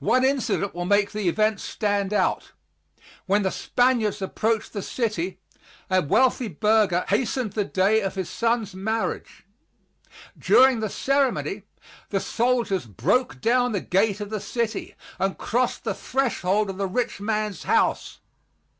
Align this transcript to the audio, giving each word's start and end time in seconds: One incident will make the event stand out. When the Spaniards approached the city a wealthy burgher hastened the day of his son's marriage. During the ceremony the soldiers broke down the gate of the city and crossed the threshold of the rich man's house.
One 0.00 0.24
incident 0.24 0.74
will 0.74 0.84
make 0.84 1.12
the 1.12 1.28
event 1.28 1.60
stand 1.60 2.12
out. 2.12 2.50
When 3.26 3.44
the 3.44 3.52
Spaniards 3.52 4.20
approached 4.20 4.72
the 4.72 4.82
city 4.82 5.38
a 5.88 6.02
wealthy 6.02 6.48
burgher 6.48 7.04
hastened 7.08 7.52
the 7.52 7.64
day 7.66 8.00
of 8.00 8.16
his 8.16 8.28
son's 8.28 8.74
marriage. 8.74 9.44
During 10.36 10.80
the 10.80 10.88
ceremony 10.90 11.62
the 12.08 12.18
soldiers 12.18 12.84
broke 12.86 13.40
down 13.40 13.70
the 13.70 13.80
gate 13.80 14.20
of 14.20 14.30
the 14.30 14.40
city 14.40 14.96
and 15.20 15.38
crossed 15.38 15.84
the 15.84 15.94
threshold 15.94 16.68
of 16.70 16.76
the 16.76 16.88
rich 16.88 17.20
man's 17.20 17.62
house. 17.62 18.18